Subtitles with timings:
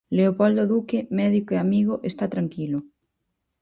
[0.17, 2.79] Leopoldo Luque, médico e amigo, está tranquilo.